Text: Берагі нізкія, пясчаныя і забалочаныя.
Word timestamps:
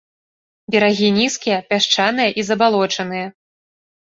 Берагі 0.75 1.09
нізкія, 1.17 1.59
пясчаныя 1.73 2.29
і 2.41 2.47
забалочаныя. 2.51 3.25